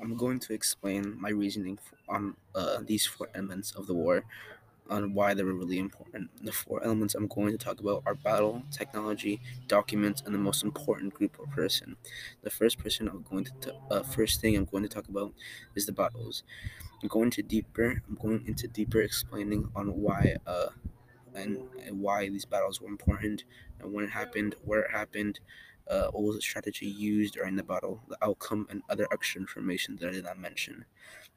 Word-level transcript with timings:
I'm 0.00 0.16
going 0.16 0.40
to 0.40 0.52
explain 0.52 1.18
my 1.20 1.30
reasoning 1.30 1.78
on 2.08 2.36
uh, 2.54 2.80
these 2.82 3.06
four 3.06 3.28
elements 3.34 3.72
of 3.72 3.86
the 3.86 3.94
war, 3.94 4.24
on 4.90 5.14
why 5.14 5.34
they 5.34 5.42
were 5.44 5.54
really 5.54 5.78
important. 5.78 6.30
The 6.44 6.52
four 6.52 6.82
elements 6.84 7.14
I'm 7.14 7.28
going 7.28 7.52
to 7.52 7.58
talk 7.58 7.80
about 7.80 8.04
are 8.06 8.14
battle, 8.14 8.64
technology, 8.70 9.40
documents, 9.68 10.22
and 10.24 10.34
the 10.34 10.38
most 10.38 10.64
important 10.64 11.14
group 11.14 11.38
or 11.40 11.46
person. 11.46 11.96
The 12.42 12.50
first 12.50 12.78
person 12.78 13.08
I'm 13.08 13.22
going 13.22 13.44
to 13.46 13.52
t- 13.60 13.72
uh, 13.90 14.02
first 14.04 14.40
thing 14.40 14.56
I'm 14.56 14.66
going 14.66 14.84
to 14.84 14.88
talk 14.88 15.08
about 15.08 15.34
is 15.74 15.86
the 15.86 15.92
battles. 15.92 16.44
I'm 17.02 17.08
going 17.08 17.30
to 17.32 17.42
deeper. 17.42 18.02
I'm 18.08 18.16
going 18.16 18.46
into 18.46 18.68
deeper 18.68 19.00
explaining 19.02 19.70
on 19.76 20.00
why 20.02 20.36
uh, 20.46 20.70
and, 21.34 21.68
and 21.80 22.00
why 22.00 22.28
these 22.28 22.44
battles 22.44 22.80
were 22.80 22.88
important 22.88 23.44
and 23.80 23.92
when 23.92 24.04
it 24.04 24.10
happened, 24.10 24.54
where 24.64 24.82
it 24.82 24.90
happened, 24.90 25.40
uh, 25.88 26.08
what 26.10 26.24
was 26.24 26.36
the 26.36 26.42
strategy 26.42 26.86
used 26.86 27.34
during 27.34 27.56
the 27.56 27.62
battle, 27.62 28.00
the 28.08 28.18
outcome, 28.22 28.66
and 28.70 28.82
other 28.88 29.06
extra 29.12 29.40
information 29.40 29.96
that 29.96 30.08
I 30.08 30.12
did 30.12 30.24
not 30.24 30.38
mention. 30.38 30.84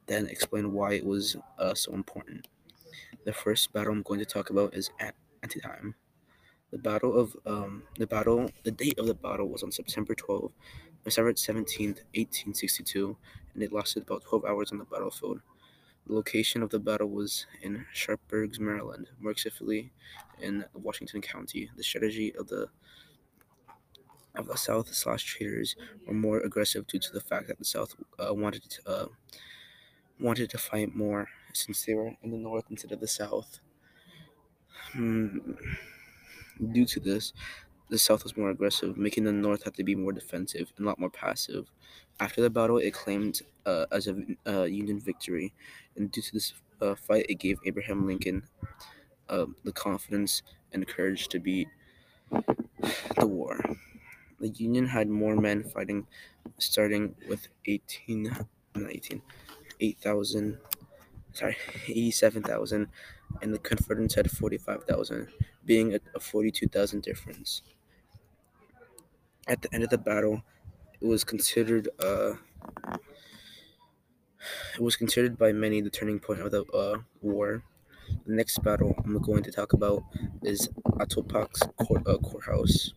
Then 0.06 0.26
explain 0.26 0.72
why 0.72 0.94
it 0.94 1.04
was 1.04 1.36
uh, 1.58 1.74
so 1.74 1.92
important. 1.92 2.48
The 3.24 3.32
first 3.32 3.72
battle 3.72 3.92
I'm 3.92 4.02
going 4.02 4.20
to 4.20 4.26
talk 4.26 4.50
about 4.50 4.74
is 4.74 4.90
Antietam. 5.42 5.94
The 6.70 6.78
battle 6.78 7.18
of 7.18 7.36
um, 7.46 7.82
the 7.98 8.06
battle, 8.06 8.50
the 8.62 8.70
date 8.70 8.98
of 8.98 9.06
the 9.06 9.14
battle 9.14 9.48
was 9.48 9.62
on 9.62 9.72
September 9.72 10.14
12, 10.14 10.52
September 11.04 11.32
17th, 11.32 12.02
1862, 12.14 13.16
and 13.54 13.62
it 13.62 13.72
lasted 13.72 14.04
about 14.04 14.22
12 14.24 14.44
hours 14.44 14.72
on 14.72 14.78
the 14.78 14.84
battlefield. 14.84 15.40
The 16.06 16.14
location 16.14 16.62
of 16.62 16.70
the 16.70 16.78
battle 16.78 17.08
was 17.08 17.46
in 17.62 17.86
Sharpsburg, 17.92 18.58
Maryland, 18.60 19.08
more 19.20 19.34
specifically 19.34 19.92
in 20.40 20.64
Washington 20.74 21.20
County. 21.20 21.70
The 21.76 21.82
strategy 21.82 22.34
of 22.36 22.46
the 22.48 22.68
of 24.36 24.46
the 24.46 24.56
South 24.56 24.92
slash 24.94 25.24
traitors 25.24 25.76
were 26.06 26.14
more 26.14 26.38
aggressive 26.40 26.86
due 26.86 26.98
to 26.98 27.12
the 27.12 27.20
fact 27.20 27.48
that 27.48 27.58
the 27.58 27.64
South 27.64 27.94
uh, 28.18 28.34
wanted 28.34 28.62
to, 28.70 28.88
uh, 28.88 29.06
wanted 30.18 30.50
to 30.50 30.58
fight 30.58 30.94
more 30.94 31.28
since 31.52 31.84
they 31.84 31.94
were 31.94 32.14
in 32.22 32.30
the 32.30 32.36
North 32.38 32.64
instead 32.70 32.92
of 32.92 33.00
the 33.00 33.08
South. 33.08 33.60
Hmm. 34.92 35.54
Due 36.72 36.84
to 36.86 37.00
this, 37.00 37.32
the 37.88 37.98
South 37.98 38.22
was 38.24 38.36
more 38.36 38.50
aggressive, 38.50 38.96
making 38.96 39.24
the 39.24 39.32
North 39.32 39.64
have 39.64 39.74
to 39.74 39.84
be 39.84 39.94
more 39.96 40.12
defensive 40.12 40.72
and 40.76 40.86
a 40.86 40.88
lot 40.88 40.98
more 40.98 41.10
passive. 41.10 41.70
After 42.20 42.40
the 42.42 42.50
battle, 42.50 42.78
it 42.78 42.92
claimed 42.94 43.42
uh, 43.66 43.86
as 43.92 44.08
a 44.08 44.16
uh, 44.46 44.64
Union 44.64 45.00
victory, 45.00 45.54
and 45.96 46.10
due 46.12 46.22
to 46.22 46.32
this 46.32 46.54
uh, 46.80 46.94
fight, 46.94 47.26
it 47.28 47.36
gave 47.36 47.58
Abraham 47.64 48.06
Lincoln 48.06 48.48
um, 49.28 49.56
the 49.64 49.72
confidence 49.72 50.42
and 50.72 50.86
courage 50.86 51.28
to 51.28 51.40
beat 51.40 51.68
the 53.18 53.26
war. 53.26 53.60
The 54.40 54.48
Union 54.48 54.86
had 54.88 55.08
more 55.08 55.36
men 55.36 55.62
fighting, 55.64 56.06
starting 56.58 57.14
with 57.28 57.48
18, 57.66 58.48
18 58.76 59.22
8,000, 59.80 60.58
sorry, 61.32 61.56
87,000, 61.88 62.88
and 63.42 63.54
the 63.54 63.58
Confederates 63.58 64.14
had 64.16 64.30
45,000, 64.30 65.28
being 65.64 65.94
a, 65.94 66.00
a 66.14 66.20
42,000 66.20 67.02
difference. 67.02 67.62
At 69.46 69.60
the 69.62 69.74
end 69.74 69.84
of 69.84 69.90
the 69.90 69.98
battle, 69.98 70.42
it 71.00 71.06
was 71.06 71.24
considered 71.24 71.88
uh, 72.00 72.34
it 74.74 74.80
was 74.80 74.96
considered 74.96 75.38
by 75.38 75.52
many 75.52 75.80
the 75.80 75.90
turning 75.90 76.20
point 76.20 76.40
of 76.40 76.50
the 76.50 76.64
uh, 76.72 76.98
war. 77.20 77.64
The 78.26 78.34
next 78.34 78.62
battle 78.62 78.94
I'm 79.04 79.18
going 79.18 79.42
to 79.44 79.52
talk 79.52 79.72
about 79.72 80.02
is 80.42 80.68
Appomattox 80.98 81.62
court, 81.76 82.06
uh, 82.06 82.18
courthouse. 82.18 82.92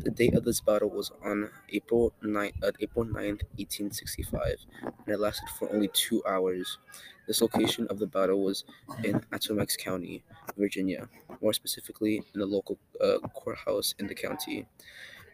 The 0.00 0.10
date 0.10 0.34
of 0.34 0.44
this 0.44 0.60
battle 0.60 0.90
was 0.90 1.12
on 1.24 1.50
April 1.70 2.12
9th, 2.22 2.62
uh, 2.62 2.72
April 2.80 3.04
9th, 3.04 3.42
1865, 3.56 4.56
and 4.82 5.08
it 5.08 5.18
lasted 5.20 5.48
for 5.58 5.72
only 5.72 5.88
two 5.88 6.22
hours. 6.26 6.78
This 7.26 7.40
location 7.40 7.86
of 7.88 7.98
the 7.98 8.06
battle 8.06 8.42
was 8.42 8.64
in 9.04 9.16
Appomattox 9.32 9.76
County, 9.76 10.22
Virginia, 10.56 11.08
more 11.40 11.52
specifically 11.52 12.16
in 12.34 12.40
the 12.40 12.46
local 12.46 12.78
uh, 13.00 13.18
courthouse 13.34 13.94
in 13.98 14.06
the 14.06 14.14
county. 14.14 14.66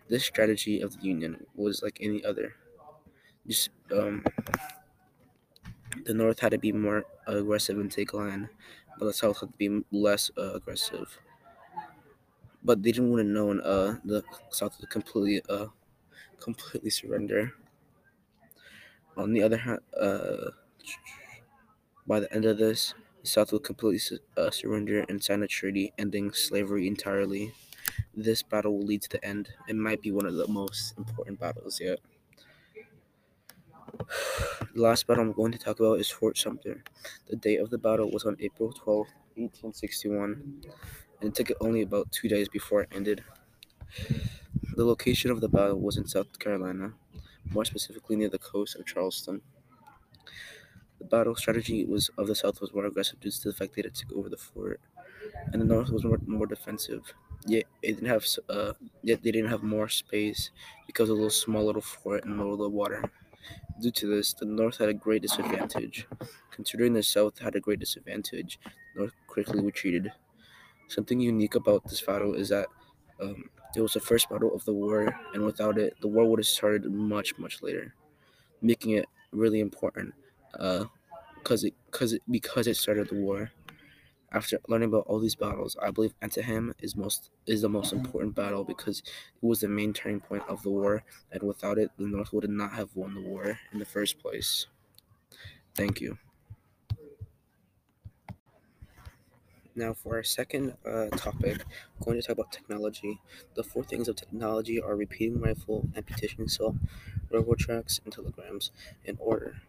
This 0.08 0.24
strategy 0.24 0.80
of 0.80 0.94
the 0.94 1.02
Union 1.02 1.46
was 1.54 1.82
like 1.82 1.98
any 2.00 2.24
other. 2.24 2.54
Just 3.46 3.70
um, 3.92 4.24
the 6.04 6.14
North 6.14 6.40
had 6.40 6.50
to 6.52 6.58
be 6.58 6.72
more 6.72 7.04
aggressive 7.26 7.78
and 7.78 7.90
take 7.90 8.14
land, 8.14 8.48
but 8.98 9.06
the 9.06 9.12
South 9.12 9.40
had 9.40 9.50
to 9.52 9.56
be 9.56 9.84
less 9.92 10.30
uh, 10.38 10.54
aggressive. 10.54 11.18
But 12.62 12.82
they 12.84 12.92
didn't 12.92 13.10
want 13.10 13.20
to 13.26 13.28
know 13.32 13.50
uh, 13.58 13.98
the 14.04 14.22
South 14.50 14.78
would 14.80 14.90
completely 14.90 15.42
uh, 15.48 15.68
completely 16.40 16.90
surrender. 16.90 17.54
On 19.16 19.32
the 19.32 19.42
other 19.42 19.56
hand, 19.58 19.80
uh, 19.98 20.50
by 22.06 22.18
the 22.20 22.32
end 22.32 22.44
of 22.44 22.58
this, 22.58 22.94
the 23.22 23.28
South 23.28 23.52
would 23.52 23.62
completely 23.64 23.98
su- 23.98 24.18
uh, 24.36 24.50
surrender 24.50 25.04
and 25.08 25.22
sign 25.22 25.42
a 25.42 25.46
treaty 25.46 25.92
ending 25.98 26.32
slavery 26.32 26.86
entirely. 26.88 27.54
This 28.14 28.42
battle 28.42 28.78
will 28.78 28.86
lead 28.86 29.02
to 29.02 29.10
the 29.10 29.24
end. 29.24 29.50
It 29.68 29.76
might 29.76 30.02
be 30.02 30.12
one 30.12 30.26
of 30.26 30.34
the 30.34 30.48
most 30.48 30.96
important 30.98 31.40
battles 31.40 31.80
yet. 31.80 32.00
The 34.78 34.84
last 34.84 35.08
battle 35.08 35.24
I'm 35.24 35.32
going 35.32 35.50
to 35.50 35.58
talk 35.58 35.80
about 35.80 35.98
is 35.98 36.08
Fort 36.08 36.38
Sumter. 36.38 36.84
The 37.26 37.34
date 37.34 37.56
of 37.58 37.70
the 37.70 37.78
battle 37.78 38.12
was 38.12 38.24
on 38.24 38.36
April 38.38 38.72
12, 38.72 39.08
1861, 39.36 40.62
and 41.20 41.30
it 41.30 41.34
took 41.34 41.50
only 41.60 41.82
about 41.82 42.12
two 42.12 42.28
days 42.28 42.48
before 42.48 42.82
it 42.82 42.90
ended. 42.92 43.24
The 44.76 44.84
location 44.84 45.30
of 45.32 45.40
the 45.40 45.48
battle 45.48 45.80
was 45.80 45.96
in 45.96 46.06
South 46.06 46.38
Carolina, 46.38 46.94
more 47.50 47.64
specifically 47.64 48.14
near 48.16 48.28
the 48.28 48.38
coast 48.38 48.76
of 48.76 48.86
Charleston. 48.86 49.42
The 51.00 51.04
battle 51.06 51.34
strategy 51.34 51.84
was 51.84 52.08
of 52.18 52.28
the 52.28 52.36
South 52.36 52.60
was 52.60 52.72
more 52.72 52.84
aggressive 52.86 53.18
due 53.20 53.30
to 53.32 53.48
the 53.48 53.54
fact 53.54 53.74
that 53.74 53.86
it 53.86 53.94
took 53.96 54.12
over 54.12 54.28
the 54.28 54.36
fort, 54.36 54.80
and 55.52 55.60
the 55.60 55.66
North 55.66 55.90
was 55.90 56.04
more, 56.04 56.18
more 56.26 56.46
defensive. 56.46 57.14
Yet 57.46 57.64
it 57.82 57.94
didn't 57.94 58.08
have 58.08 58.26
uh, 58.48 58.74
yet 59.02 59.22
they 59.22 59.32
didn't 59.32 59.50
have 59.50 59.62
more 59.64 59.88
space 59.88 60.50
because 60.86 61.10
of 61.10 61.18
the 61.18 61.30
small 61.30 61.64
little 61.64 61.82
fort 61.82 62.24
in 62.24 62.30
the 62.30 62.36
middle 62.36 62.52
of 62.54 62.58
the 62.60 62.68
water. 62.68 63.10
Due 63.80 63.90
to 63.92 64.06
this, 64.16 64.34
the 64.34 64.44
North 64.44 64.78
had 64.78 64.88
a 64.88 64.94
great 64.94 65.22
disadvantage. 65.22 66.06
Considering 66.50 66.94
the 66.94 67.02
South 67.02 67.38
had 67.38 67.54
a 67.54 67.60
great 67.60 67.78
disadvantage, 67.78 68.58
the 68.94 69.00
North 69.00 69.12
quickly 69.28 69.60
retreated. 69.60 70.12
Something 70.88 71.20
unique 71.20 71.54
about 71.54 71.84
this 71.88 72.00
battle 72.02 72.34
is 72.34 72.48
that 72.48 72.66
um, 73.20 73.50
it 73.76 73.80
was 73.80 73.92
the 73.92 74.00
first 74.00 74.28
battle 74.28 74.54
of 74.54 74.64
the 74.64 74.72
war, 74.72 75.14
and 75.34 75.44
without 75.44 75.78
it, 75.78 75.94
the 76.00 76.08
war 76.08 76.24
would 76.28 76.40
have 76.40 76.46
started 76.46 76.90
much, 76.90 77.38
much 77.38 77.62
later, 77.62 77.94
making 78.62 78.92
it 78.92 79.06
really 79.32 79.60
important. 79.60 80.14
Uh, 80.58 80.86
cause 81.44 81.62
it, 81.64 81.74
cause 81.90 82.12
it, 82.14 82.22
because 82.30 82.66
it 82.66 82.76
started 82.76 83.08
the 83.08 83.14
war. 83.14 83.50
After 84.32 84.58
learning 84.68 84.88
about 84.88 85.06
all 85.06 85.18
these 85.20 85.34
battles, 85.34 85.76
I 85.82 85.90
believe 85.90 86.14
Antietam 86.22 86.74
is 86.80 86.96
most 86.96 87.30
is 87.46 87.62
the 87.62 87.68
most 87.68 87.92
important 87.92 88.34
battle 88.34 88.64
because 88.64 89.00
it 89.00 89.42
was 89.42 89.60
the 89.60 89.68
main 89.68 89.92
turning 89.92 90.20
point 90.20 90.44
of 90.48 90.62
the 90.62 90.70
war, 90.70 91.04
and 91.30 91.42
without 91.42 91.78
it, 91.78 91.90
the 91.98 92.06
North 92.06 92.32
would 92.32 92.48
not 92.48 92.72
have 92.72 92.96
won 92.96 93.14
the 93.14 93.20
war 93.22 93.58
in 93.72 93.78
the 93.78 93.84
first 93.86 94.18
place. 94.18 94.66
Thank 95.74 96.00
you. 96.00 96.18
Now, 99.74 99.94
for 99.94 100.16
our 100.16 100.22
second 100.24 100.76
uh, 100.84 101.08
topic, 101.10 101.62
I'm 101.62 102.04
going 102.04 102.20
to 102.20 102.26
talk 102.26 102.34
about 102.34 102.52
technology. 102.52 103.20
The 103.54 103.62
four 103.62 103.84
things 103.84 104.08
of 104.08 104.16
technology 104.16 104.80
are 104.80 104.96
repeating 104.96 105.40
rifle, 105.40 105.88
amputation 105.96 106.48
cell, 106.48 106.76
railroad 107.30 107.58
tracks, 107.60 108.00
and 108.04 108.12
telegrams 108.12 108.72
in 109.04 109.16
order. 109.20 109.62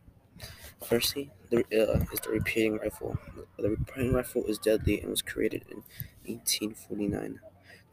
Firstly, 0.85 1.31
there 1.49 1.63
uh, 1.73 2.05
is 2.11 2.19
the 2.21 2.29
repeating 2.31 2.77
rifle. 2.77 3.17
The 3.57 3.71
repeating 3.71 4.13
rifle 4.13 4.45
is 4.45 4.57
deadly 4.57 4.99
and 5.01 5.09
was 5.09 5.21
created 5.21 5.65
in 5.69 5.83
1849. 6.25 7.39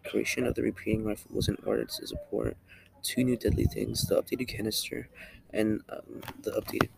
The 0.04 0.10
creation 0.10 0.46
of 0.46 0.54
the 0.54 0.62
repeating 0.62 1.04
rifle 1.04 1.30
was 1.34 1.48
in 1.48 1.56
order 1.64 1.84
to 1.84 2.06
support 2.06 2.56
two 3.02 3.24
new 3.24 3.36
deadly 3.36 3.64
things: 3.64 4.02
the 4.06 4.20
updated 4.22 4.48
canister 4.48 5.08
and 5.50 5.82
um, 5.88 6.20
the 6.42 6.52
updated 6.52 6.90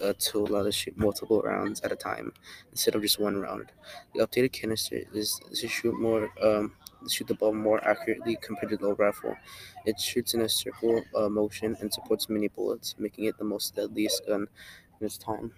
uh, 0.00 0.12
to 0.18 0.38
allow 0.38 0.62
to 0.62 0.72
shoot 0.72 0.96
multiple 0.96 1.40
rounds 1.42 1.80
at 1.80 1.92
a 1.92 1.96
time 1.96 2.32
instead 2.70 2.94
of 2.94 3.02
just 3.02 3.18
one 3.18 3.36
round. 3.40 3.72
The 4.14 4.26
updated 4.26 4.52
canister 4.52 5.02
is 5.12 5.40
to 5.54 5.68
shoot 5.68 5.98
more, 5.98 6.30
um, 6.42 6.76
shoot 7.08 7.26
the 7.26 7.34
ball 7.34 7.52
more 7.54 7.82
accurately 7.86 8.36
compared 8.40 8.70
to 8.70 8.76
the 8.76 8.94
rifle. 8.94 9.36
It 9.86 9.98
shoots 10.00 10.34
in 10.34 10.40
a 10.42 10.48
circle 10.48 11.04
uh, 11.16 11.28
motion 11.28 11.76
and 11.80 11.92
supports 11.92 12.28
many 12.28 12.48
bullets, 12.48 12.94
making 12.98 13.24
it 13.24 13.38
the 13.38 13.44
most 13.44 13.74
deadliest 13.74 14.26
gun 14.26 14.48
in 15.02 15.06
its 15.06 15.18
time. 15.18 15.52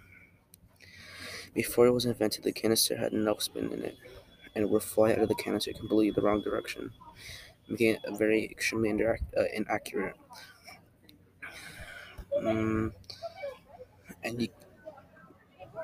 Before 1.54 1.86
it 1.86 1.92
was 1.92 2.04
invented, 2.04 2.44
the 2.44 2.52
canister 2.52 2.96
had 2.96 3.12
no 3.12 3.36
spin 3.38 3.72
in 3.72 3.82
it, 3.82 3.96
and 4.54 4.70
would 4.70 4.82
fly 4.82 5.12
out 5.12 5.20
of 5.20 5.28
the 5.28 5.34
canister 5.34 5.72
completely 5.72 6.10
the 6.10 6.22
wrong 6.22 6.42
direction, 6.42 6.92
making 7.68 7.96
it 7.96 8.00
very 8.18 8.44
extremely 8.46 8.90
uh, 9.36 9.44
inaccurate. 9.54 10.16
Mm, 12.42 12.90
and 14.24 14.40
you 14.40 14.48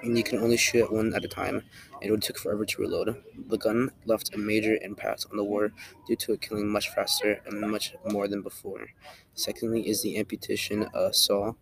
and 0.02 0.16
you 0.16 0.24
can 0.24 0.38
only 0.38 0.56
shoot 0.56 0.90
one 0.90 1.14
at 1.14 1.24
a 1.24 1.28
time, 1.28 1.56
and 1.94 2.02
it 2.02 2.10
would 2.10 2.22
take 2.22 2.38
forever 2.38 2.64
to 2.64 2.80
reload. 2.82 3.22
The 3.48 3.58
gun 3.58 3.90
left 4.06 4.34
a 4.34 4.38
major 4.38 4.78
impact 4.80 5.26
on 5.30 5.36
the 5.36 5.44
war 5.44 5.72
due 6.06 6.16
to 6.16 6.32
it 6.32 6.40
killing 6.40 6.68
much 6.68 6.88
faster 6.90 7.42
and 7.44 7.60
much 7.70 7.94
more 8.10 8.26
than 8.26 8.42
before. 8.42 8.88
Secondly, 9.34 9.88
is 9.88 10.02
the 10.02 10.18
amputation 10.18 10.88
uh, 10.94 11.12
saw. 11.12 11.52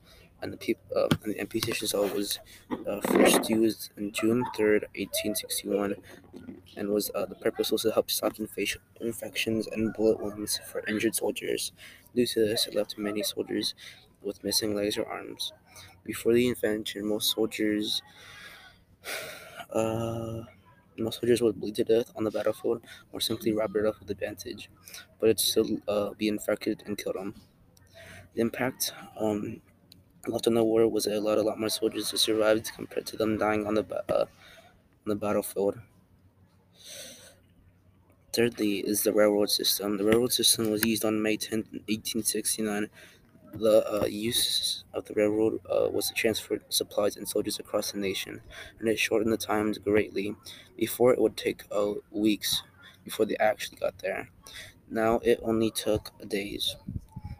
And 0.42 0.52
the 0.52 0.56
people 0.56 0.84
uh, 0.96 1.08
and 1.22 1.34
the 1.34 1.40
amputation 1.40 1.86
saw 1.86 2.06
was 2.14 2.38
uh, 2.86 3.00
first 3.02 3.48
used 3.50 3.90
on 3.98 4.12
June 4.12 4.44
third, 4.56 4.86
eighteen 4.94 5.34
sixty 5.34 5.68
one, 5.68 5.94
and 6.76 6.88
was 6.90 7.10
uh, 7.14 7.26
the 7.26 7.34
purpose 7.36 7.72
was 7.72 7.82
to 7.82 7.90
help 7.90 8.10
stop 8.10 8.38
infection, 8.38 8.80
infections 9.00 9.66
and 9.66 9.92
bullet 9.94 10.20
wounds 10.20 10.60
for 10.70 10.86
injured 10.86 11.14
soldiers. 11.14 11.72
Due 12.14 12.26
to 12.26 12.46
this, 12.46 12.66
it 12.66 12.74
left 12.74 12.98
many 12.98 13.22
soldiers 13.22 13.74
with 14.22 14.42
missing 14.44 14.74
legs 14.74 14.98
or 14.98 15.06
arms. 15.06 15.52
Before 16.04 16.32
the 16.32 16.48
invention, 16.48 17.06
most 17.06 17.32
soldiers 17.34 18.02
uh, 19.72 20.42
most 20.98 21.20
soldiers 21.20 21.40
would 21.40 21.60
bleed 21.60 21.76
to 21.76 21.84
death 21.84 22.10
on 22.16 22.24
the 22.24 22.30
battlefield 22.30 22.82
or 23.12 23.20
simply 23.20 23.52
wrap 23.52 23.74
it 23.76 23.86
up 23.86 24.00
with 24.00 24.10
a 24.10 24.14
bandage, 24.14 24.70
but 25.20 25.26
it'd 25.26 25.40
still 25.40 25.78
uh, 25.86 26.10
be 26.14 26.26
infected 26.28 26.82
and 26.86 26.98
kill 26.98 27.12
them. 27.12 27.34
The 28.34 28.40
impact 28.40 28.92
um, 29.18 29.60
left 30.30 30.46
in 30.46 30.54
the 30.54 30.64
war 30.64 30.86
was 30.88 31.06
it 31.06 31.14
allowed 31.16 31.38
a 31.38 31.42
lot 31.42 31.58
more 31.58 31.68
soldiers 31.68 32.10
to 32.10 32.18
survive 32.18 32.64
compared 32.74 33.06
to 33.06 33.16
them 33.16 33.38
dying 33.38 33.66
on 33.66 33.74
the 33.74 33.84
uh, 34.08 34.22
on 34.24 35.06
the 35.06 35.16
battlefield. 35.16 35.80
Thirdly, 38.32 38.78
is 38.78 39.02
the 39.02 39.12
railroad 39.12 39.50
system. 39.50 39.96
The 39.98 40.04
railroad 40.04 40.32
system 40.32 40.70
was 40.70 40.84
used 40.84 41.04
on 41.04 41.20
May 41.20 41.36
10, 41.36 41.82
1869. 41.88 42.88
The 43.54 44.02
uh, 44.02 44.06
use 44.06 44.84
of 44.94 45.06
the 45.06 45.14
railroad 45.14 45.60
uh, 45.66 45.88
was 45.90 46.08
to 46.08 46.14
transfer 46.14 46.60
supplies 46.68 47.16
and 47.16 47.28
soldiers 47.28 47.58
across 47.58 47.92
the 47.92 47.98
nation, 47.98 48.40
and 48.78 48.88
it 48.88 48.98
shortened 48.98 49.32
the 49.32 49.38
times 49.38 49.78
greatly. 49.78 50.36
Before, 50.76 51.12
it 51.12 51.20
would 51.20 51.36
take 51.36 51.64
uh, 51.70 51.94
weeks 52.10 52.62
before 53.04 53.26
they 53.26 53.36
actually 53.36 53.78
got 53.78 53.98
there. 53.98 54.30
Now, 54.90 55.20
it 55.22 55.40
only 55.42 55.70
took 55.70 56.12
days. 56.26 56.76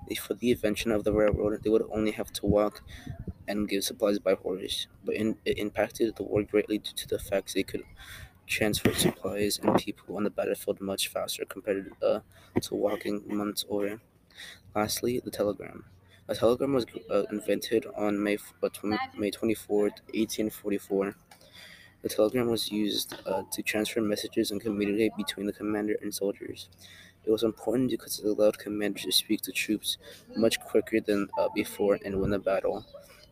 Before 0.09 0.37
the 0.37 0.51
invention 0.53 0.91
of 0.93 1.05
the 1.05 1.13
railroad, 1.13 1.63
they 1.63 1.71
would 1.71 1.87
only 1.91 2.13
have 2.13 2.33
to 2.35 2.47
walk 2.47 2.83
and 3.49 3.69
give 3.69 3.85
supplies 3.85 4.19
by 4.19 4.35
horse, 4.35 4.87
but 5.05 5.15
in, 5.17 5.39
it 5.45 5.59
impacted 5.59 6.17
the 6.17 6.23
war 6.25 6.43
greatly 6.45 6.79
due 6.79 6.93
to 6.95 7.09
the 7.09 7.19
fact 7.19 7.55
they 7.55 7.63
could 7.63 7.85
transfer 8.47 8.93
supplies 8.95 9.59
and 9.59 9.77
people 9.79 10.17
on 10.17 10.25
the 10.25 10.31
battlefield 10.31 10.81
much 10.81 11.09
faster 11.09 11.45
compared 11.45 11.93
uh, 12.03 12.21
to 12.63 12.75
walking 12.75 13.23
months 13.27 13.65
over. 13.69 14.01
Lastly, 14.75 15.21
the 15.21 15.31
telegram. 15.31 15.85
A 16.29 16.35
telegram 16.35 16.73
was 16.75 16.87
uh, 17.11 17.25
invented 17.31 17.87
on 17.97 18.23
May, 18.23 18.39
uh, 18.63 18.69
May 19.17 19.31
24th, 19.31 20.01
1844. 20.15 21.17
The 22.03 22.09
telegram 22.09 22.49
was 22.49 22.71
used 22.73 23.15
uh, 23.27 23.45
to 23.53 23.63
transfer 23.63 24.01
messages 24.01 24.51
and 24.51 24.61
communicate 24.61 25.13
between 25.17 25.47
the 25.47 25.53
commander 25.53 25.97
and 26.01 26.15
soldiers. 26.15 26.69
It 27.29 27.33
was 27.33 27.45
important 27.45 27.91
because 27.93 28.21
it 28.21 28.27
allowed 28.27 28.59
commanders 28.59 29.05
to 29.05 29.13
speak 29.13 29.43
to 29.43 29.53
troops 29.53 29.99
much 30.37 30.61
quicker 30.61 31.01
than 31.01 31.29
uh, 31.39 31.51
before 31.55 31.99
and 32.05 32.21
win 32.21 32.35
a 32.35 32.41
battle. 32.41 32.87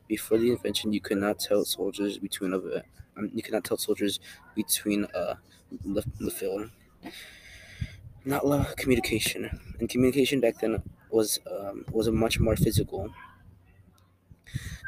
Before 0.08 0.38
the 0.38 0.52
invention, 0.52 0.92
you 0.94 1.00
could 1.00 1.18
not 1.18 1.40
tell 1.40 1.64
soldiers 1.64 2.18
between 2.18 2.52
a 2.54 2.60
um, 3.16 3.30
you 3.34 3.42
cannot 3.42 3.64
tell 3.64 3.78
soldiers 3.78 4.20
between 4.54 5.06
uh, 5.06 5.36
the, 5.70 6.04
the 6.20 6.30
field. 6.30 6.70
Not 8.26 8.42
a 8.44 8.46
lot 8.46 8.68
of 8.68 8.76
communication, 8.76 9.48
and 9.78 9.88
communication 9.88 10.40
back 10.40 10.58
then 10.60 10.82
was 11.10 11.38
um, 11.50 11.84
was 11.92 12.10
much 12.10 12.38
more 12.40 12.56
physical. 12.56 13.14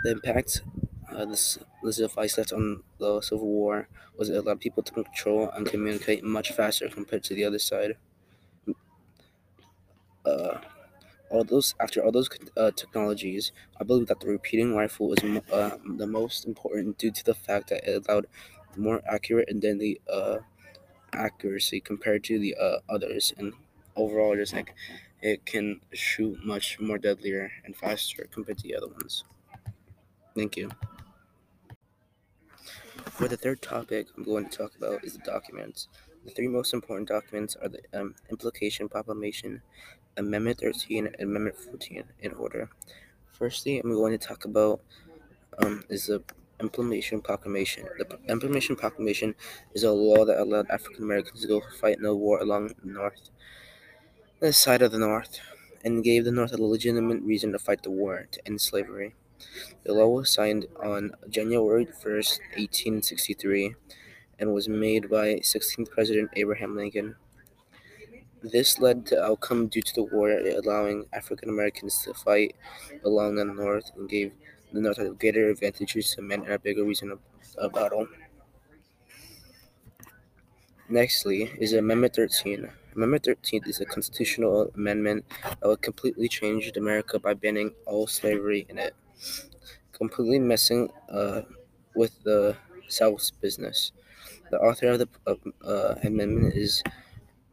The 0.02 0.10
impact 0.10 0.62
uh, 1.10 1.25
this 1.25 1.58
this 1.82 1.96
device 1.99 2.37
left 2.38 2.52
on 2.52 2.82
the 2.99 3.20
Civil 3.20 3.46
War 3.46 3.88
was 4.16 4.28
it 4.28 4.37
allowed 4.37 4.60
people 4.60 4.82
to 4.82 4.93
control 4.93 5.49
and 5.50 5.66
communicate 5.66 6.25
much 6.25 6.52
faster 6.52 6.88
compared 6.88 7.25
to 7.25 7.34
the 7.34 7.44
other 7.44 7.58
side. 7.58 7.96
Uh, 10.29 10.61
all 11.31 11.45
those 11.45 11.75
after 11.81 12.05
all 12.05 12.13
those 12.13 12.31
uh, 12.57 12.71
technologies, 12.73 13.53
I 13.81 13.85
believe 13.85 14.09
that 14.09 14.21
the 14.21 14.29
repeating 14.29 14.75
rifle 14.75 15.13
is 15.15 15.23
mo- 15.25 15.45
uh, 15.53 15.79
the 15.85 16.07
most 16.07 16.47
important 16.47 16.99
due 16.99 17.13
to 17.13 17.25
the 17.25 17.35
fact 17.35 17.69
that 17.71 17.85
it 17.89 18.07
allowed 18.09 18.27
more 18.77 19.03
accurate 19.07 19.49
and 19.51 19.61
deadly 19.63 20.01
uh, 20.11 20.39
accuracy 21.13 21.81
compared 21.81 22.25
to 22.25 22.39
the 22.39 22.55
uh, 22.57 22.79
others, 22.89 23.33
and 23.39 23.55
overall, 23.97 24.37
just 24.37 24.55
like 24.55 24.75
it 25.23 25.45
can 25.47 25.81
shoot 25.93 26.45
much 26.45 26.81
more 26.81 26.99
deadlier 26.99 27.53
and 27.65 27.77
faster 27.77 28.29
compared 28.31 28.59
to 28.59 28.65
the 28.65 28.77
other 28.77 28.89
ones. 28.89 29.25
Thank 30.35 30.57
you. 30.57 30.71
For 33.11 33.29
the 33.29 33.37
third 33.37 33.61
topic 33.61 34.07
I'm 34.17 34.23
going 34.25 34.49
to 34.49 34.57
talk 34.57 34.75
about 34.77 35.05
is 35.05 35.13
the 35.13 35.19
documents. 35.19 35.89
The 36.25 36.31
three 36.31 36.49
most 36.49 36.73
important 36.73 37.09
documents 37.09 37.55
are 37.57 37.69
the 37.69 37.83
um, 37.93 38.15
Implication 38.31 38.89
Proclamation, 38.89 39.63
Amendment 40.19 40.61
13, 40.61 41.06
and 41.06 41.17
Amendment 41.20 41.56
14 41.56 42.05
in 42.20 42.32
order. 42.35 42.70
Firstly, 43.32 43.79
I'm 43.79 43.93
going 43.94 44.19
to 44.19 44.26
talk 44.26 44.44
about 44.44 44.81
um, 45.59 45.85
is 45.88 46.06
the 46.06 46.23
Implementation 46.61 47.20
Proclamation. 47.23 47.87
The 47.99 48.19
Implementation 48.29 48.76
Proclamation 48.76 49.35
is 49.75 49.85
a 49.85 49.93
law 49.93 50.25
that 50.25 50.41
allowed 50.41 50.70
African 50.70 51.05
Americans 51.05 51.43
to 51.43 51.49
go 51.49 51.62
fight 51.81 51.97
in 51.99 52.03
the 52.03 52.15
war 52.15 52.41
along 52.41 52.69
the 52.69 52.75
North, 52.85 53.31
the 54.41 54.53
side 54.53 54.82
of 54.82 54.93
the 54.93 54.99
North, 54.99 55.38
and 55.85 56.03
gave 56.05 56.25
the 56.25 56.32
North 56.32 56.53
a 56.53 56.56
legitimate 56.56 57.23
reason 57.23 57.53
to 57.53 57.59
fight 57.59 57.82
the 57.82 57.91
war 57.91 58.26
to 58.31 58.47
end 58.47 58.61
slavery. 58.61 59.15
The 59.85 59.94
law 59.94 60.09
was 60.09 60.31
signed 60.31 60.67
on 60.82 61.12
January 61.29 61.87
1st, 61.87 62.41
1863, 62.56 63.76
and 64.38 64.53
was 64.53 64.69
made 64.69 65.09
by 65.09 65.37
16th 65.37 65.91
President 65.91 66.31
Abraham 66.35 66.76
Lincoln. 66.76 67.17
This 68.43 68.79
led 68.79 69.06
to 69.06 69.23
outcome 69.23 69.69
due 69.69 69.82
to 69.82 69.94
the 69.94 70.02
war, 70.02 70.31
allowing 70.31 71.06
African 71.12 71.49
Americans 71.49 72.02
to 72.02 72.14
fight 72.14 72.56
along 73.05 73.37
the 73.37 73.44
North 73.44 73.90
and 73.96 74.08
gave 74.08 74.32
the 74.73 74.81
North 74.81 74.99
a 74.99 75.11
greater 75.11 75.49
advantages 75.50 76.14
to 76.14 76.23
men 76.23 76.43
and 76.43 76.52
a 76.52 76.58
bigger 76.58 76.85
reason 76.85 77.11
of, 77.11 77.20
of 77.56 77.73
battle. 77.73 78.06
Nextly 80.90 81.56
is 81.58 81.73
Amendment 81.73 82.14
13. 82.17 82.70
Amendment 82.94 83.25
13 83.25 83.62
is 83.67 83.81
a 83.81 83.85
constitutional 83.85 84.70
amendment 84.75 85.25
that 85.43 85.69
would 85.69 85.82
completely 85.82 86.29
change 86.29 86.73
America 86.76 87.19
by 87.19 87.34
banning 87.34 87.75
all 87.87 88.06
slavery 88.06 88.67
in 88.69 88.79
it, 88.79 88.94
completely 89.93 90.38
messing 90.38 90.91
uh, 91.11 91.43
with 91.94 92.23
the 92.25 92.56
South's 92.88 93.31
business. 93.31 93.93
The 94.50 94.58
author 94.58 94.88
of 94.88 94.99
the 95.00 95.08
uh, 95.26 95.34
uh, 95.64 95.94
amendment 96.05 96.55
is 96.55 96.82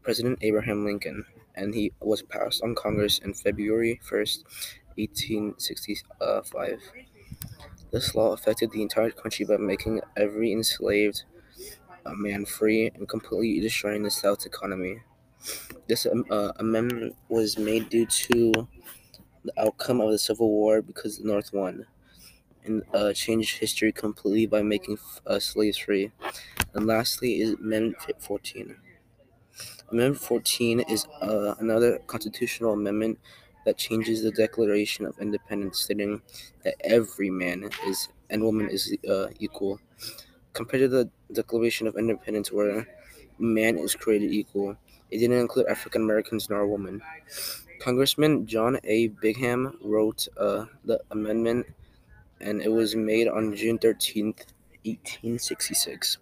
President 0.05 0.39
Abraham 0.41 0.85
Lincoln, 0.85 1.25
and 1.55 1.75
he 1.75 1.91
was 1.99 2.21
passed 2.21 2.63
on 2.63 2.75
Congress 2.75 3.19
on 3.25 3.33
February 3.33 3.99
1st, 4.07 4.45
1865. 4.97 6.79
This 7.91 8.15
law 8.15 8.31
affected 8.33 8.71
the 8.71 8.83
entire 8.83 9.11
country 9.11 9.45
by 9.45 9.57
making 9.57 10.01
every 10.15 10.53
enslaved 10.53 11.23
man 12.13 12.45
free 12.45 12.91
and 12.93 13.09
completely 13.09 13.59
destroying 13.59 14.03
the 14.03 14.11
South's 14.11 14.45
economy. 14.45 15.01
This 15.87 16.05
um, 16.05 16.25
uh, 16.29 16.51
amendment 16.57 17.15
was 17.29 17.57
made 17.57 17.89
due 17.89 18.05
to 18.05 18.67
the 19.43 19.53
outcome 19.59 20.01
of 20.01 20.11
the 20.11 20.19
Civil 20.19 20.49
War 20.49 20.81
because 20.81 21.17
the 21.17 21.27
North 21.27 21.53
won 21.53 21.85
and 22.65 22.83
uh, 22.93 23.13
changed 23.13 23.57
history 23.59 23.91
completely 23.91 24.45
by 24.47 24.61
making 24.61 24.97
uh, 25.27 25.39
slaves 25.39 25.77
free. 25.77 26.11
And 26.73 26.87
lastly 26.87 27.41
is 27.41 27.53
Amendment 27.53 27.97
14. 28.19 28.77
Amendment 29.91 30.21
14 30.21 30.79
is 30.81 31.05
uh, 31.21 31.55
another 31.59 31.99
constitutional 32.07 32.73
amendment 32.73 33.19
that 33.65 33.77
changes 33.77 34.23
the 34.23 34.31
Declaration 34.31 35.05
of 35.05 35.17
Independence, 35.19 35.79
stating 35.79 36.21
that 36.63 36.75
every 36.83 37.29
man 37.29 37.69
is 37.87 38.09
and 38.29 38.43
woman 38.43 38.69
is 38.69 38.95
uh, 39.09 39.27
equal. 39.39 39.79
Compared 40.53 40.81
to 40.81 40.87
the 40.87 41.09
Declaration 41.31 41.87
of 41.87 41.95
Independence, 41.97 42.51
where 42.51 42.87
man 43.37 43.77
is 43.77 43.95
created 43.95 44.31
equal, 44.31 44.77
it 45.11 45.19
didn't 45.19 45.39
include 45.39 45.67
African 45.67 46.01
Americans 46.03 46.49
nor 46.49 46.65
women. 46.67 47.01
Congressman 47.79 48.47
John 48.47 48.79
A. 48.85 49.07
Bingham 49.09 49.77
wrote 49.83 50.27
uh, 50.37 50.65
the 50.85 51.01
amendment, 51.11 51.67
and 52.41 52.61
it 52.61 52.71
was 52.71 52.95
made 52.95 53.27
on 53.27 53.55
June 53.55 53.77
13th, 53.77 54.45
1866. 54.85 56.17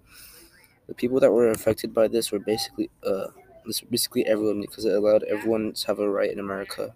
The 0.88 0.94
people 0.94 1.20
that 1.22 1.32
were 1.32 1.50
affected 1.52 1.94
by 1.94 2.08
this 2.08 2.32
were 2.32 2.40
basically 2.40 2.90
uh, 3.06 3.28
basically 3.90 4.26
everyone 4.26 4.62
because 4.62 4.86
it 4.86 4.94
allowed 4.94 5.24
everyone 5.24 5.74
to 5.74 5.88
have 5.88 6.00
a 6.00 6.10
right 6.10 6.32
in 6.32 6.40
America. 6.40 6.94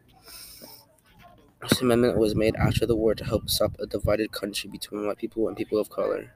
This 1.61 1.81
amendment 1.81 2.17
was 2.17 2.33
made 2.33 2.55
after 2.55 2.87
the 2.87 2.95
war 2.95 3.13
to 3.13 3.23
help 3.23 3.47
stop 3.47 3.75
a 3.79 3.85
divided 3.85 4.31
country 4.31 4.71
between 4.71 5.05
white 5.05 5.17
people 5.19 5.47
and 5.47 5.55
people 5.55 5.77
of 5.77 5.87
color. 5.87 6.33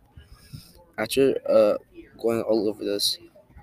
After 0.98 1.38
uh, 1.50 1.78
going 2.18 2.42
all 2.44 2.70
over 2.70 2.84
this, 2.86 3.18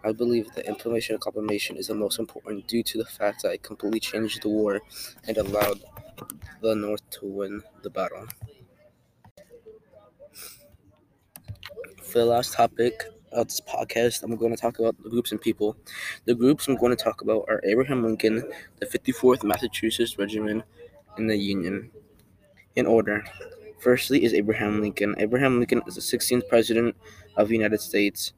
I 0.04 0.12
believe 0.12 0.52
the 0.54 0.66
implementation 0.66 1.14
of 1.16 1.20
proclamation 1.22 1.76
is 1.76 1.88
the 1.88 1.94
most 1.94 2.18
important 2.18 2.66
due 2.68 2.82
to 2.84 2.98
the 2.98 3.04
fact 3.04 3.42
that 3.42 3.52
it 3.54 3.62
completely 3.62 4.00
changed 4.00 4.42
the 4.42 4.48
war 4.48 4.80
and 5.26 5.36
allowed 5.36 5.82
the 6.62 6.74
North 6.74 7.08
to 7.10 7.26
win 7.26 7.62
the 7.82 7.90
battle. 7.90 8.26
For 12.02 12.18
the 12.18 12.24
last 12.24 12.54
topic 12.54 13.04
of 13.32 13.48
this 13.48 13.60
podcast, 13.60 14.22
I'm 14.22 14.36
going 14.36 14.54
to 14.54 14.60
talk 14.60 14.78
about 14.78 15.00
the 15.02 15.10
groups 15.10 15.32
and 15.32 15.40
people. 15.40 15.76
The 16.24 16.34
groups 16.34 16.68
I'm 16.68 16.76
going 16.76 16.96
to 16.96 17.02
talk 17.02 17.22
about 17.22 17.44
are 17.48 17.60
Abraham 17.64 18.04
Lincoln, 18.04 18.50
the 18.80 18.86
54th 18.86 19.44
Massachusetts 19.44 20.18
Regiment, 20.18 20.64
and 21.16 21.28
the 21.28 21.36
Union. 21.36 21.90
In 22.76 22.86
order 22.86 23.24
Firstly, 23.78 24.24
is 24.24 24.34
Abraham 24.34 24.80
Lincoln. 24.80 25.14
Abraham 25.18 25.58
Lincoln 25.58 25.82
is 25.86 25.94
the 25.94 26.00
16th 26.00 26.48
president 26.48 26.96
of 27.36 27.48
the 27.48 27.54
United 27.54 27.80
States. 27.80 28.32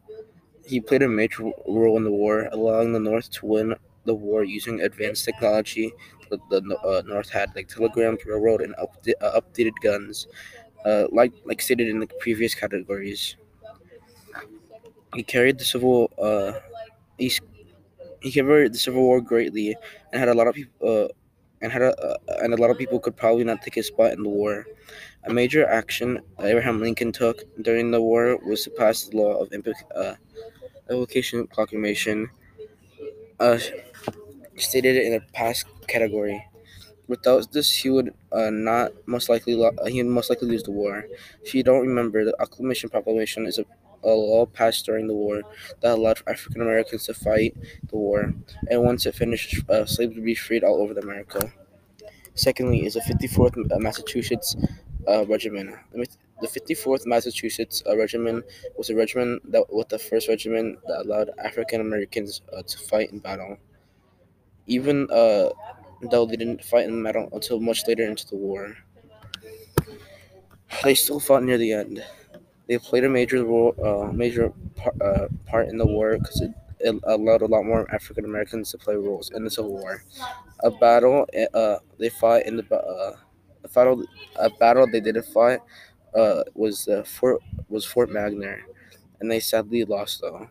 He 0.67 0.81
played 0.81 1.03
a 1.03 1.09
major 1.09 1.51
role 1.67 1.97
in 1.97 2.05
the 2.05 2.11
war, 2.11 2.49
allowing 2.53 2.93
the 2.93 3.01
North 3.01 3.31
to 3.33 3.47
win 3.47 3.75
the 4.05 4.15
war 4.15 4.45
using 4.45 4.83
advanced 4.83 5.25
technology. 5.25 5.93
The, 6.29 6.39
the 6.51 6.77
uh, 6.85 7.03
North 7.07 7.31
had 7.31 7.55
like 7.57 7.69
telegrams, 7.69 8.25
railroad, 8.27 8.61
and 8.61 8.75
uh, 8.77 9.41
updated 9.41 9.73
guns, 9.83 10.29
uh, 10.85 11.07
like 11.11 11.33
like 11.47 11.63
stated 11.63 11.89
in 11.89 11.99
the 11.99 12.07
previous 12.21 12.55
categories. 12.55 13.37
He 15.15 15.23
carried 15.23 15.59
the 15.59 15.65
civil 15.65 16.11
uh, 16.19 16.53
he, 17.19 17.33
he 18.23 18.33
carried 18.33 18.75
the 18.75 18.79
Civil 18.79 19.03
War 19.03 19.21
greatly, 19.21 19.77
and 20.13 20.21
had 20.21 20.29
a 20.29 20.35
lot 20.35 20.49
of 20.49 20.55
people 20.57 20.79
uh, 20.89 21.09
and 21.63 21.73
had 21.73 21.83
a, 21.83 21.93
uh, 22.01 22.17
and 22.43 22.55
a 22.55 22.59
lot 22.59 22.71
of 22.71 22.79
people 22.79 23.01
could 23.01 23.17
probably 23.17 23.45
not 23.45 23.63
take 23.63 23.75
his 23.77 23.89
spot 23.89 24.13
in 24.13 24.23
the 24.25 24.29
war. 24.29 24.67
A 25.25 25.33
major 25.33 25.67
action 25.67 26.21
Abraham 26.41 26.81
Lincoln 26.81 27.13
took 27.13 27.45
during 27.63 27.91
the 27.93 28.03
war 28.03 28.39
was 28.47 28.65
to 28.65 28.71
pass 28.71 29.05
the 29.05 29.17
law 29.19 29.35
of 29.43 29.51
implic- 29.51 29.91
uh, 29.97 30.15
Invocation 30.91 31.47
Proclamation, 31.49 32.31
uh, 33.39 33.59
stated 34.57 34.97
in 34.97 35.15
a 35.15 35.21
past 35.33 35.67
category. 35.87 36.47
Without 37.09 37.53
this, 37.53 37.73
he 37.75 37.91
would 37.91 38.15
uh, 38.33 38.51
not 38.51 38.93
most 39.07 39.29
likely 39.29 39.55
lo- 39.55 39.77
he 39.89 40.03
would 40.03 40.13
most 40.13 40.31
likely 40.31 40.49
lose 40.49 40.63
the 40.65 40.73
war. 40.73 41.07
If 41.45 41.55
you 41.55 41.63
don't 41.63 41.83
remember, 41.87 42.25
the 42.25 42.35
Acclamation 42.41 42.91
Proclamation 42.91 43.47
is 43.47 43.59
a, 43.59 43.67
a 44.05 44.09
law 44.09 44.47
passed 44.47 44.87
during 44.87 45.07
the 45.07 45.15
war 45.15 45.43
that 45.81 45.93
allowed 45.95 46.23
African 46.27 46.63
Americans 46.63 47.07
to 47.07 47.15
fight 47.15 47.57
the 47.89 47.97
war, 47.97 48.33
and 48.71 48.83
once 48.83 49.07
it 49.07 49.15
finished, 49.15 49.63
uh, 49.69 49.85
slaves 49.87 50.15
would 50.15 50.25
be 50.25 50.35
freed 50.35 50.65
all 50.65 50.83
over 50.83 50.99
America. 50.99 51.53
Secondly, 52.35 52.87
is 52.87 52.95
the 52.95 53.01
54th 53.01 53.55
Massachusetts 53.81 54.57
uh, 55.09 55.27
Regiment. 55.27 55.77
The 56.41 56.49
54th 56.49 57.07
Massachusetts 57.07 57.83
uh, 57.87 57.97
Regiment 57.97 58.45
was 58.77 58.91
a 58.91 58.95
regiment 58.95 59.43
that 59.53 59.65
was 59.73 59.87
the 59.91 59.99
first 59.99 60.29
regiment 60.29 60.79
that 60.87 61.03
allowed 61.03 61.31
African 61.45 61.81
Americans 61.81 62.43
uh, 62.57 62.63
to 62.63 62.79
fight 62.79 63.13
in 63.13 63.19
battle. 63.21 63.59
Even 64.67 65.07
uh, 65.11 65.51
though 66.11 66.25
they 66.27 66.37
didn't 66.37 66.65
fight 66.65 66.87
in 66.87 67.03
battle 67.03 67.29
until 67.33 67.61
much 67.61 67.87
later 67.87 68.05
into 68.05 68.27
the 68.27 68.37
war, 68.37 68.77
they 70.85 70.95
still 70.95 71.21
fought 71.21 71.43
near 71.43 71.59
the 71.59 71.73
end. 71.73 72.05
They 72.71 72.79
played 72.79 73.05
a 73.05 73.11
major 73.11 73.45
role, 73.45 73.75
uh, 73.85 74.13
major 74.13 74.55
par- 74.77 74.95
uh, 75.03 75.29
part 75.47 75.69
in 75.69 75.79
the 75.79 75.87
war 75.87 76.19
because 76.19 76.41
it, 76.43 76.53
it 76.81 76.97
allowed 77.05 77.43
a 77.43 77.47
lot 77.49 77.65
more 77.67 77.93
African 77.95 78.25
Americans 78.27 78.73
to 78.73 78.79
play 78.79 78.97
roles 78.97 79.31
in 79.35 79.45
the 79.45 79.51
Civil 79.51 79.73
War. 79.73 80.05
A 80.63 80.71
battle 80.71 81.27
uh, 81.55 81.79
they 81.99 82.11
fought 82.11 82.47
in 82.47 82.57
the 82.57 82.75
uh, 82.77 83.17
a 83.65 83.69
battle 83.69 84.05
a 84.37 84.51
battle 84.51 84.87
they 84.91 85.01
didn't 85.01 85.27
fight 85.27 85.61
uh, 86.15 86.45
was 86.55 86.89
uh, 86.89 87.05
Fort 87.05 87.43
was 87.69 87.85
Fort 87.87 88.11
Wagner, 88.13 88.63
and 89.21 89.31
they 89.31 89.41
sadly 89.41 89.85
lost 89.85 90.21
though. 90.23 90.49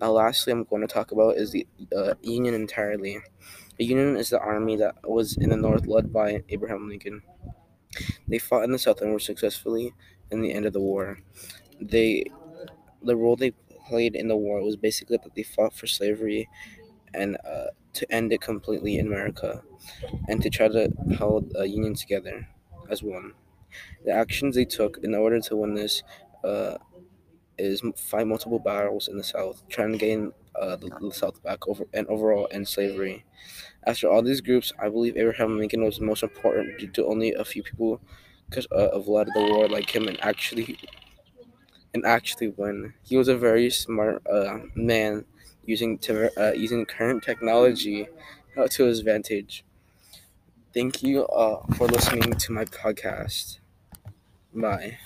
Now, 0.00 0.12
lastly, 0.12 0.52
I'm 0.52 0.64
going 0.64 0.82
to 0.82 0.88
talk 0.88 1.12
about 1.12 1.36
is 1.36 1.52
the 1.52 1.66
uh, 1.96 2.14
Union 2.22 2.54
entirely. 2.54 3.20
The 3.78 3.84
Union 3.86 4.16
is 4.16 4.30
the 4.30 4.40
army 4.40 4.76
that 4.76 4.96
was 5.04 5.36
in 5.38 5.50
the 5.50 5.56
North, 5.56 5.86
led 5.86 6.12
by 6.12 6.44
Abraham 6.50 6.88
Lincoln. 6.88 7.22
They 8.28 8.38
fought 8.38 8.64
in 8.64 8.72
the 8.72 8.78
South 8.78 9.00
and 9.00 9.12
were 9.12 9.18
successfully 9.18 9.94
in 10.30 10.40
the 10.42 10.52
end 10.52 10.66
of 10.66 10.72
the 10.72 10.80
war. 10.80 11.18
They, 11.82 12.30
the 13.02 13.16
role 13.16 13.36
they 13.36 13.52
played 13.88 14.14
in 14.14 14.28
the 14.28 14.36
war 14.36 14.62
was 14.62 14.76
basically 14.76 15.18
that 15.22 15.34
they 15.34 15.42
fought 15.42 15.74
for 15.74 15.86
slavery 15.86 16.48
and 17.14 17.36
uh, 17.44 17.66
to 17.94 18.10
end 18.12 18.32
it 18.32 18.40
completely 18.40 18.98
in 18.98 19.06
America, 19.06 19.62
and 20.28 20.42
to 20.42 20.48
try 20.48 20.68
to 20.68 20.90
hold 21.18 21.52
a 21.56 21.66
union 21.66 21.94
together 21.94 22.48
as 22.88 23.02
one. 23.02 23.34
The 24.04 24.12
actions 24.12 24.54
they 24.54 24.64
took 24.64 24.98
in 25.02 25.14
order 25.14 25.40
to 25.40 25.56
win 25.56 25.74
this 25.74 26.02
uh, 26.44 26.78
is 27.58 27.82
fight 27.96 28.26
multiple 28.26 28.58
battles 28.58 29.08
in 29.08 29.16
the 29.18 29.24
South, 29.24 29.62
trying 29.68 29.92
to 29.92 29.98
gain 29.98 30.32
uh, 30.54 30.76
the, 30.76 30.90
the, 31.00 31.12
South 31.12 31.42
back 31.42 31.66
over 31.68 31.84
and 31.92 32.06
overall 32.08 32.48
end 32.50 32.68
slavery. 32.68 33.24
After 33.86 34.08
all 34.08 34.22
these 34.22 34.40
groups, 34.40 34.72
I 34.78 34.88
believe 34.88 35.16
Abraham 35.16 35.58
Lincoln 35.58 35.84
was 35.84 35.98
the 35.98 36.04
most 36.04 36.22
important 36.22 36.78
due 36.78 36.88
to 36.88 37.06
only 37.06 37.32
a 37.34 37.44
few 37.44 37.62
people 37.62 38.00
because 38.48 38.66
uh, 38.72 38.88
of 38.88 39.08
led 39.08 39.28
the 39.34 39.40
war 39.40 39.68
like 39.68 39.94
him 39.94 40.08
and 40.08 40.22
actually 40.22 40.78
and 41.94 42.04
actually 42.06 42.48
win. 42.48 42.94
He 43.02 43.16
was 43.16 43.28
a 43.28 43.36
very 43.36 43.70
smart 43.70 44.26
uh, 44.26 44.60
man 44.74 45.24
using 45.64 45.98
to, 45.98 46.30
uh, 46.40 46.52
using 46.52 46.86
current 46.86 47.22
technology 47.22 48.08
to 48.70 48.84
his 48.84 49.00
advantage. 49.00 49.64
Thank 50.74 51.02
you 51.02 51.26
uh, 51.26 51.62
for 51.76 51.86
listening 51.86 52.32
to 52.34 52.52
my 52.52 52.64
podcast. 52.64 53.58
Bye. 54.54 54.98